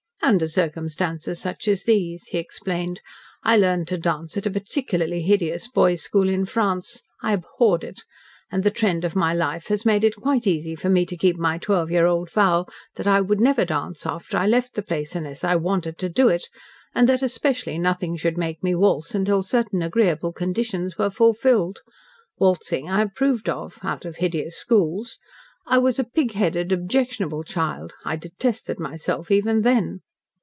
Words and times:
"Under 0.23 0.47
circumstances 0.47 1.39
such 1.41 1.67
as 1.67 1.83
these," 1.83 2.27
he 2.27 2.37
explained. 2.37 3.01
"I 3.43 3.57
learned 3.57 3.87
to 3.87 3.97
dance 3.97 4.37
at 4.37 4.45
a 4.45 4.51
particularly 4.51 5.23
hideous 5.23 5.67
boys' 5.67 6.03
school 6.03 6.29
in 6.29 6.45
France. 6.45 7.01
I 7.23 7.33
abhorred 7.33 7.83
it. 7.83 8.03
And 8.51 8.63
the 8.63 8.69
trend 8.69 9.03
of 9.03 9.15
my 9.15 9.33
life 9.33 9.69
has 9.69 9.83
made 9.83 10.03
it 10.03 10.15
quite 10.15 10.45
easy 10.45 10.75
for 10.75 10.89
me 10.89 11.07
to 11.07 11.17
keep 11.17 11.37
my 11.37 11.57
twelve 11.57 11.89
year 11.89 12.05
old 12.05 12.29
vow 12.29 12.67
that 12.95 13.07
I 13.07 13.19
would 13.19 13.41
never 13.41 13.65
dance 13.65 14.05
after 14.05 14.37
I 14.37 14.45
left 14.45 14.75
the 14.75 14.83
place, 14.83 15.15
unless 15.15 15.43
I 15.43 15.55
WANTED 15.55 15.97
to 15.97 16.07
do 16.07 16.27
it, 16.29 16.47
and 16.93 17.09
that, 17.09 17.23
especially, 17.23 17.79
nothing 17.79 18.15
should 18.15 18.37
make 18.37 18.61
me 18.61 18.75
waltz 18.75 19.15
until 19.15 19.41
certain 19.41 19.81
agreeable 19.81 20.31
conditions 20.33 20.99
were 20.99 21.09
fulfilled. 21.09 21.79
Waltzing 22.37 22.87
I 22.87 23.01
approved 23.01 23.49
of 23.49 23.79
out 23.81 24.05
of 24.05 24.17
hideous 24.17 24.55
schools. 24.55 25.17
I 25.65 25.79
was 25.79 25.97
a 25.97 26.03
pig 26.03 26.33
headed, 26.33 26.71
objectionable 26.71 27.43
child. 27.43 27.93
I 28.05 28.15
detested 28.17 28.79
myself 28.79 29.31
even, 29.31 29.63
then." 29.63 30.01